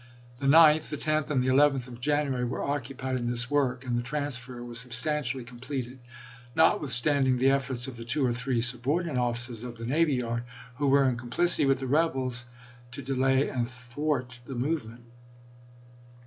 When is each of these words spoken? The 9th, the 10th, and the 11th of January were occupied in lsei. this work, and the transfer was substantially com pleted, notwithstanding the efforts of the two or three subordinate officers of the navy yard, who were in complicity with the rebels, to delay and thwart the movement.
The 0.39 0.47
9th, 0.47 0.89
the 0.89 0.97
10th, 0.97 1.29
and 1.29 1.43
the 1.43 1.49
11th 1.49 1.85
of 1.85 2.01
January 2.01 2.43
were 2.43 2.63
occupied 2.63 3.17
in 3.17 3.25
lsei. 3.25 3.29
this 3.29 3.51
work, 3.51 3.85
and 3.85 3.95
the 3.95 4.01
transfer 4.01 4.63
was 4.63 4.79
substantially 4.79 5.43
com 5.45 5.59
pleted, 5.59 5.99
notwithstanding 6.55 7.37
the 7.37 7.51
efforts 7.51 7.85
of 7.85 7.97
the 7.97 8.03
two 8.03 8.25
or 8.25 8.33
three 8.33 8.61
subordinate 8.61 9.19
officers 9.21 9.63
of 9.63 9.77
the 9.77 9.85
navy 9.85 10.15
yard, 10.15 10.43
who 10.77 10.87
were 10.87 11.07
in 11.07 11.17
complicity 11.17 11.67
with 11.67 11.77
the 11.77 11.85
rebels, 11.85 12.47
to 12.89 13.03
delay 13.03 13.47
and 13.47 13.69
thwart 13.69 14.39
the 14.47 14.55
movement. 14.55 15.03